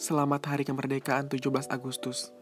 [0.00, 2.32] Selamat Hari Kemerdekaan 17 Agustus.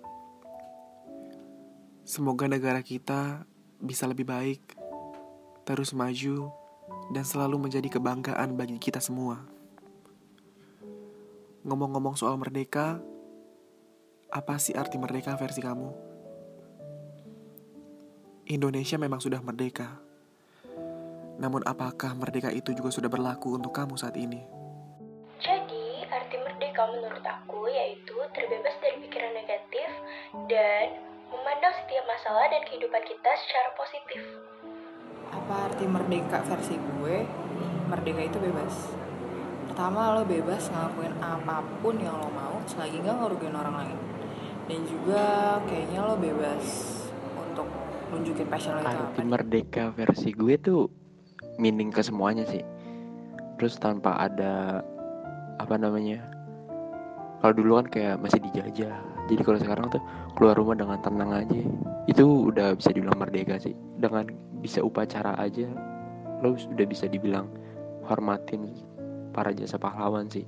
[2.06, 3.50] Semoga negara kita
[3.82, 4.78] bisa lebih baik,
[5.66, 6.54] terus maju,
[7.10, 9.42] dan selalu menjadi kebanggaan bagi kita semua.
[11.66, 13.02] Ngomong-ngomong soal merdeka,
[14.30, 15.90] apa sih arti merdeka versi kamu?
[18.54, 19.98] Indonesia memang sudah merdeka.
[21.42, 24.57] Namun apakah merdeka itu juga sudah berlaku untuk kamu saat ini?
[26.78, 29.90] Merdeka menurut aku yaitu terbebas dari pikiran negatif
[30.46, 30.94] dan
[31.26, 34.22] memandang setiap masalah dan kehidupan kita secara positif.
[35.34, 37.26] Apa arti merdeka versi gue?
[37.90, 38.94] Merdeka itu bebas.
[39.66, 43.98] Pertama lo bebas ngelakuin apa pun yang lo mau selagi nggak ngerugiin orang lain.
[44.70, 45.24] Dan juga
[45.66, 46.62] kayaknya lo bebas
[47.34, 47.66] untuk
[48.14, 49.26] nunjukin passion lo itu Arti apa.
[49.26, 50.86] merdeka versi gue tuh
[51.58, 52.62] meaning ke semuanya sih.
[53.58, 54.86] Terus tanpa ada
[55.58, 56.37] apa namanya?
[57.38, 58.96] Kalau dulu kan kayak masih dijajah.
[59.28, 60.02] Jadi kalau sekarang tuh
[60.34, 61.62] keluar rumah dengan tenang aja.
[62.10, 63.76] Itu udah bisa dibilang merdeka sih.
[64.00, 64.26] Dengan
[64.58, 65.68] bisa upacara aja
[66.42, 67.50] lo sudah bisa dibilang
[68.06, 68.70] hormatin
[69.34, 70.46] para jasa pahlawan sih.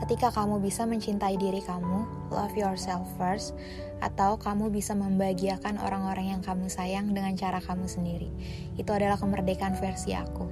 [0.00, 3.52] Ketika kamu bisa mencintai diri kamu, love yourself first,
[4.00, 8.32] atau kamu bisa membahagiakan orang-orang yang kamu sayang dengan cara kamu sendiri.
[8.74, 10.48] Itu adalah kemerdekaan versi aku.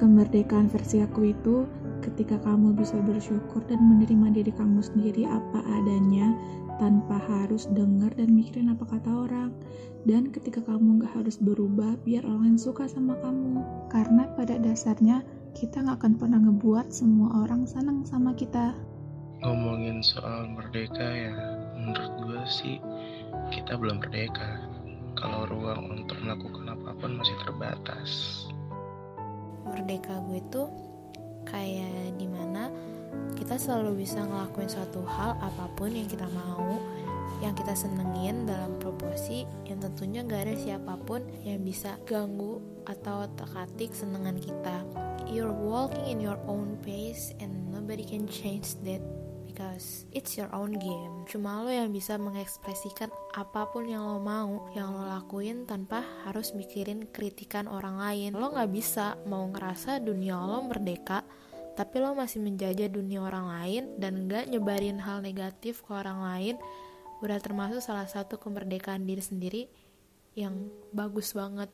[0.00, 1.68] Kemerdekaan versi aku itu
[2.02, 6.34] ketika kamu bisa bersyukur dan menerima diri kamu sendiri apa adanya
[6.82, 9.54] tanpa harus dengar dan mikirin apa kata orang.
[10.02, 13.62] Dan ketika kamu gak harus berubah biar orang lain suka sama kamu.
[13.86, 15.22] Karena pada dasarnya
[15.54, 18.74] kita gak akan pernah ngebuat semua orang senang sama kita.
[19.42, 21.34] ngomongin soal merdeka ya
[21.74, 22.78] menurut gue sih
[23.50, 24.62] kita belum merdeka
[25.18, 28.10] kalau ruang untuk melakukan apa pun masih terbatas
[29.66, 30.70] Merdeka gue tuh
[31.46, 32.72] kayak di mana
[33.36, 36.78] kita selalu bisa ngelakuin suatu hal apa pun yang kita mau
[37.42, 43.26] yang kita senengin dalam proporsi yang tentunya gak ada siapa pun yang bisa ganggu atau
[43.34, 44.86] tekatik senengan kita.
[45.26, 49.02] You're walking in your own pace and nobody can change that
[49.52, 51.28] because it's your own game.
[51.28, 56.56] Cuma lo yang bisa mengekspresikan apa pun yang lo mau yang lo lakuin tanpa harus
[56.56, 58.32] mikirin kritikan orang lain.
[58.32, 61.20] Lo nggak bisa mau ngerasa dunia lo merdeka
[61.72, 66.56] tapi lo masih menjajah dunia orang lain dan nggak nyebarin hal negatif ke orang lain.
[67.20, 69.62] Udah termasuk salah satu kemerdekaan diri sendiri
[70.32, 71.68] yang bagus banget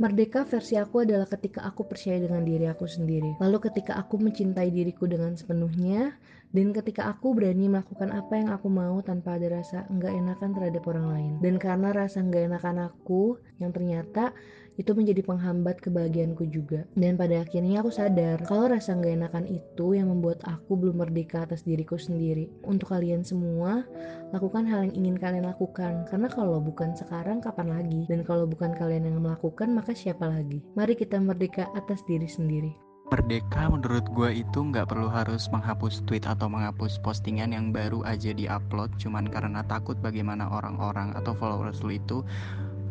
[0.00, 3.36] Merdeka versi aku adalah ketika aku percaya dengan diri aku sendiri.
[3.36, 6.16] Lalu ketika aku mencintai diriku dengan sepenuhnya,
[6.56, 10.88] dan ketika aku berani melakukan apa yang aku mau tanpa ada rasa enggak enakan terhadap
[10.88, 11.32] orang lain.
[11.44, 14.32] Dan karena rasa enggak enakan aku, yang ternyata
[14.80, 16.88] itu menjadi penghambat kebahagiaanku juga.
[16.96, 21.44] Dan pada akhirnya aku sadar kalau rasa enggak enakan itu yang membuat aku belum merdeka
[21.44, 22.48] atas diriku sendiri.
[22.64, 23.84] Untuk kalian semua,
[24.32, 26.08] lakukan hal yang ingin kalian lakukan.
[26.08, 28.08] Karena kalau bukan sekarang, kapan lagi?
[28.08, 30.64] Dan kalau bukan kalian yang melakukan, maka siapa lagi?
[30.72, 32.72] Mari kita merdeka atas diri sendiri.
[33.10, 38.30] Merdeka menurut gue itu nggak perlu harus menghapus tweet atau menghapus postingan yang baru aja
[38.30, 42.22] diupload cuman karena takut bagaimana orang-orang atau followers lu itu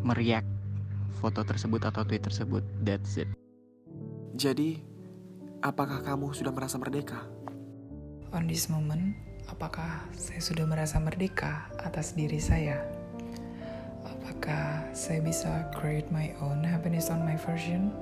[0.04, 0.44] meriak
[1.20, 2.64] foto tersebut atau tweet tersebut.
[2.80, 3.28] That's it.
[4.40, 4.80] Jadi,
[5.60, 7.28] apakah kamu sudah merasa merdeka?
[8.32, 9.12] On this moment,
[9.52, 12.80] apakah saya sudah merasa merdeka atas diri saya?
[14.08, 17.92] Apakah saya bisa create my own happiness on my version?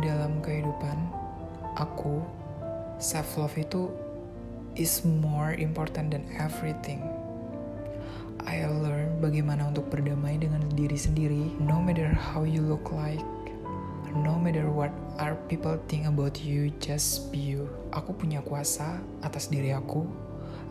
[0.00, 0.96] Dalam kehidupan,
[1.76, 2.24] aku,
[2.96, 3.92] self-love itu
[4.78, 7.17] is more important than everything.
[8.48, 13.20] I learn bagaimana untuk berdamai dengan diri sendiri, no matter how you look like,
[14.24, 14.88] no matter what
[15.20, 17.68] are people think about you, just be you.
[17.92, 20.08] Aku punya kuasa atas diri aku.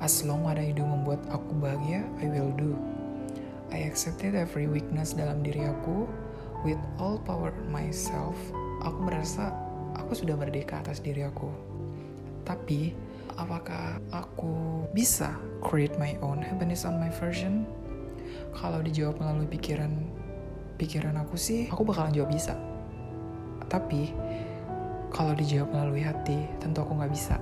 [0.02, 2.74] As long ada itu membuat aku bahagia, I will do.
[3.70, 6.10] I accepted every weakness dalam diri aku
[6.66, 8.34] with all power myself.
[8.82, 9.54] Aku merasa
[9.94, 11.54] aku sudah merdeka atas diri aku.
[12.42, 12.98] Tapi,
[13.38, 17.66] apakah aku bisa create my own happiness on my version?
[18.54, 19.94] Kalau dijawab melalui pikiran
[20.78, 22.54] pikiran aku sih, aku bakalan jawab bisa.
[23.68, 24.14] Tapi,
[25.10, 27.36] kalau dijawab melalui hati, tentu aku nggak bisa.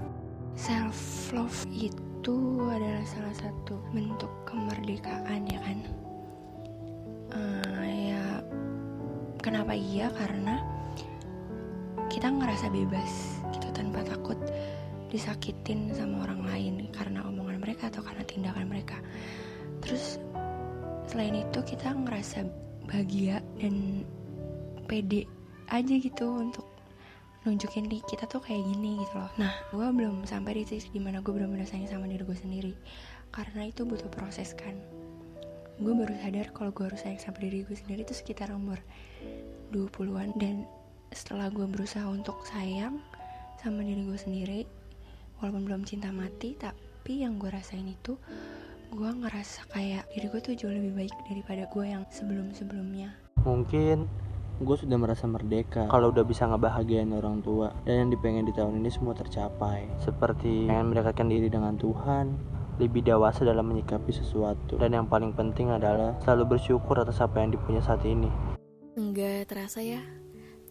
[0.56, 5.80] Self love itu adalah salah satu bentuk kemerdekaan ya kan?
[7.36, 8.26] Eh, ya
[9.44, 10.64] kenapa iya karena
[12.08, 14.40] kita ngerasa bebas gitu tanpa takut
[15.10, 18.98] disakitin sama orang lain karena omongan mereka atau karena tindakan mereka.
[19.82, 20.18] Terus
[21.06, 22.46] selain itu kita ngerasa
[22.90, 24.06] bahagia dan
[24.86, 25.26] pede
[25.70, 26.66] aja gitu untuk
[27.46, 29.32] nunjukin di kita tuh kayak gini gitu loh.
[29.38, 32.74] Nah gue belum sampai di titik di mana gue belum sayang sama diri gue sendiri.
[33.30, 34.74] Karena itu butuh proses kan.
[35.78, 38.80] Gue baru sadar kalau gue harus sayang sama diri gue sendiri itu sekitar umur
[39.76, 40.66] 20-an dan
[41.14, 42.98] setelah gue berusaha untuk sayang
[43.62, 44.60] sama diri gue sendiri
[45.46, 48.18] walaupun belum cinta mati tapi yang gue rasain itu
[48.90, 53.14] gue ngerasa kayak diri gue tuh jauh lebih baik daripada gue yang sebelum-sebelumnya.
[53.46, 54.10] Mungkin
[54.58, 58.82] gue sudah merasa merdeka kalau udah bisa ngebahagiain orang tua dan yang dipengen di tahun
[58.82, 59.86] ini semua tercapai.
[60.02, 62.34] Seperti pengen mendekatkan diri dengan Tuhan
[62.82, 67.54] lebih dewasa dalam menyikapi sesuatu dan yang paling penting adalah selalu bersyukur atas apa yang
[67.54, 68.28] dipunya saat ini.
[68.98, 70.02] Enggak terasa ya,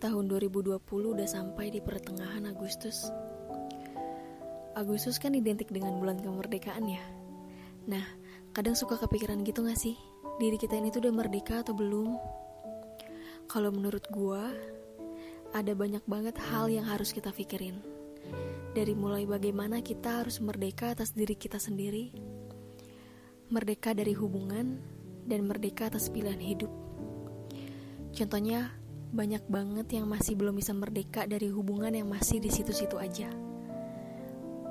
[0.02, 3.12] tahun 2020 udah sampai di pertengahan Agustus.
[4.74, 7.02] Agustus kan identik dengan bulan kemerdekaan ya.
[7.86, 8.02] Nah,
[8.50, 9.94] kadang suka kepikiran gitu gak sih?
[10.42, 12.18] Diri kita ini tuh udah merdeka atau belum?
[13.46, 14.50] Kalau menurut gua,
[15.54, 17.78] ada banyak banget hal yang harus kita pikirin.
[18.74, 22.10] Dari mulai bagaimana kita harus merdeka atas diri kita sendiri,
[23.54, 24.82] merdeka dari hubungan,
[25.22, 26.72] dan merdeka atas pilihan hidup.
[28.10, 28.74] Contohnya,
[29.14, 33.53] banyak banget yang masih belum bisa merdeka dari hubungan yang masih di situ-situ aja.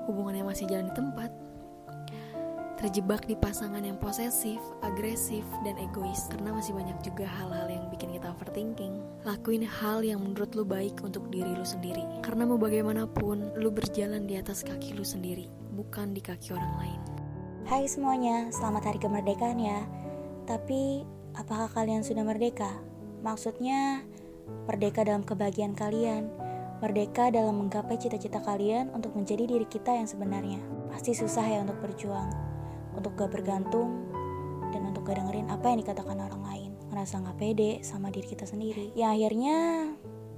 [0.04, 1.32] Hubungan yang masih jalan di tempat.
[2.84, 8.12] Terjebak di pasangan yang posesif, agresif, dan egois karena masih banyak juga hal-hal yang bikin
[8.12, 9.00] kita overthinking.
[9.24, 12.04] Lakuin hal yang menurut lu baik untuk diri lu sendiri.
[12.20, 17.00] Karena mau bagaimanapun, lu berjalan di atas kaki lu sendiri, bukan di kaki orang lain.
[17.64, 19.88] Hai semuanya, selamat hari kemerdekaan ya.
[20.44, 21.08] Tapi,
[21.40, 22.68] apakah kalian sudah merdeka?
[23.24, 24.04] Maksudnya,
[24.68, 26.28] merdeka dalam kebahagiaan kalian,
[26.84, 30.60] merdeka dalam menggapai cita-cita kalian untuk menjadi diri kita yang sebenarnya.
[30.92, 32.28] Pasti susah ya untuk berjuang,
[32.92, 34.04] untuk gak bergantung,
[34.76, 36.72] dan untuk gak dengerin apa yang dikatakan orang lain.
[36.92, 38.92] Ngerasa gak pede sama diri kita sendiri.
[39.00, 39.58] Yang akhirnya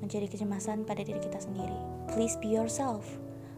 [0.05, 1.81] menjadi kecemasan pada diri kita sendiri.
[2.13, 3.01] Please be yourself.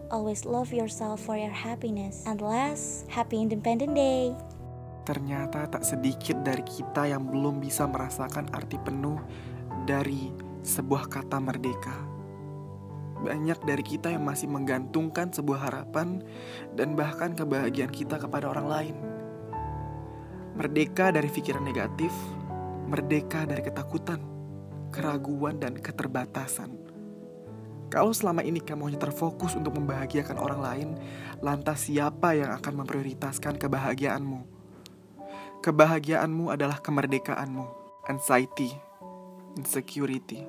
[0.07, 2.23] Always love yourself for your happiness.
[2.23, 4.31] And last, happy Independent Day.
[5.03, 9.19] Ternyata tak sedikit dari kita yang belum bisa merasakan arti penuh
[9.83, 10.31] dari
[10.63, 12.16] sebuah kata merdeka.
[13.17, 16.21] Banyak dari kita yang masih menggantungkan sebuah harapan
[16.77, 18.95] dan bahkan kebahagiaan kita kepada orang lain.
[20.57, 22.13] Merdeka dari pikiran negatif,
[22.89, 24.21] merdeka dari ketakutan,
[24.89, 26.73] keraguan, dan keterbatasan.
[27.87, 30.89] Kalau selama ini kamu hanya terfokus untuk membahagiakan orang lain,
[31.39, 34.43] lantas siapa yang akan memprioritaskan kebahagiaanmu?
[35.63, 37.65] Kebahagiaanmu adalah kemerdekaanmu.
[38.11, 38.71] Anxiety,
[39.55, 40.43] insecurity,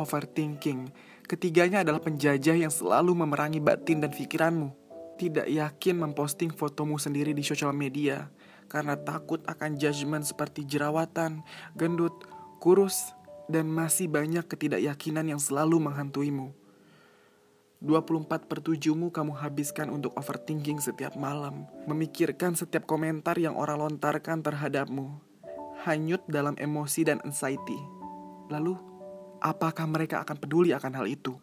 [0.00, 0.88] overthinking,
[1.30, 4.74] ketiganya adalah penjajah yang selalu memerangi batin dan pikiranmu.
[5.14, 8.26] Tidak yakin memposting fotomu sendiri di sosial media
[8.66, 11.46] karena takut akan judgement seperti jerawatan,
[11.78, 12.26] gendut,
[12.58, 13.14] kurus,
[13.46, 16.50] dan masih banyak ketidakyakinan yang selalu menghantuimu.
[17.80, 24.42] 24 per 7mu kamu habiskan untuk overthinking setiap malam, memikirkan setiap komentar yang orang lontarkan
[24.44, 25.16] terhadapmu,
[25.86, 27.78] hanyut dalam emosi dan anxiety.
[28.52, 28.89] Lalu,
[29.40, 31.34] apakah mereka akan peduli akan hal itu?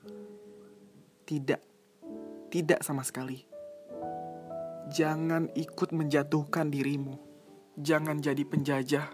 [1.28, 1.62] Tidak,
[2.54, 3.44] tidak sama sekali.
[4.88, 7.20] Jangan ikut menjatuhkan dirimu.
[7.76, 9.06] Jangan jadi penjajah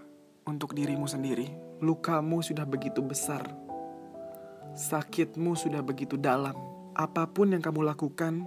[0.45, 1.49] untuk dirimu sendiri.
[1.81, 3.41] Lukamu sudah begitu besar.
[4.77, 6.53] Sakitmu sudah begitu dalam
[6.93, 8.45] apa pun yang kamu lakukan,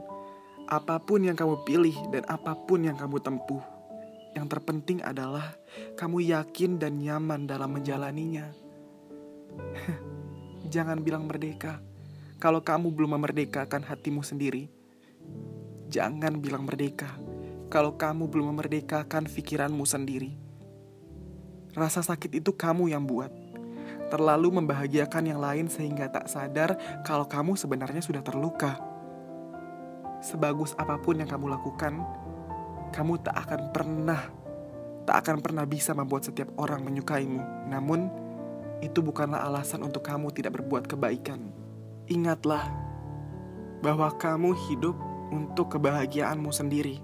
[0.71, 3.63] apa pun yang kamu pilih, dan apa pun yang kamu tempuh,
[4.39, 5.55] yang terpenting adalah
[5.99, 8.47] kamu yakin dan nyaman dalam menjalaninya.
[10.77, 11.81] Jangan bilang merdeka
[12.37, 14.69] kalau kamu belum memerdekakan hatimu sendiri.
[15.89, 17.17] Jangan bilang merdeka
[17.73, 20.37] kalau kamu belum memerdekakan pikiranmu sendiri.
[21.73, 23.33] Rasa sakit itu kamu yang buat
[24.13, 26.77] terlalu membahagiakan yang lain sehingga tak sadar
[27.09, 28.77] kalau kamu sebenarnya sudah terluka.
[30.21, 32.05] Sebagus apa pun yang kamu lakukan,
[32.93, 34.29] kamu tak akan pernah,
[35.09, 37.73] tak akan pernah bisa membuat setiap orang menyukaimu.
[37.73, 38.26] Namun,
[38.85, 41.53] itu bukanlah alasan untuk kamu tidak berbuat kebaikan.
[42.07, 42.69] Ingatlah
[43.81, 44.97] bahwa kamu hidup
[45.33, 47.03] untuk kebahagiaanmu sendiri,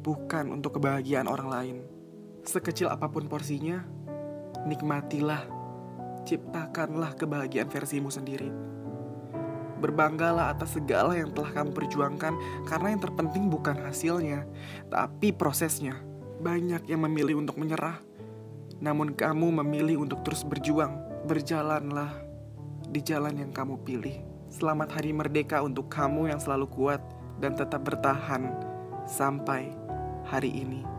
[0.00, 1.76] bukan untuk kebahagiaan orang lain.
[2.44, 3.84] Sekecil apa pun porsinya,
[4.64, 5.44] nikmatilah
[6.24, 8.48] ciptakanlah kebahagiaan versimu sendiri.
[9.84, 12.32] Berbanggalah atas segala yang telah kamu perjuangkan,
[12.64, 14.48] karena yang terpenting bukan hasilnya,
[14.88, 16.00] tapi prosesnya.
[16.40, 18.00] Banyak yang memilih untuk menyerah,
[18.84, 21.00] namun kamu memilih untuk terus berjuang.
[21.24, 22.12] Berjalanlah
[22.92, 24.20] di jalan yang kamu pilih.
[24.52, 27.00] Selamat Hari Merdeka untuk kamu yang selalu kuat
[27.40, 28.52] dan tetap bertahan
[29.08, 29.72] sampai
[30.28, 30.93] hari ini.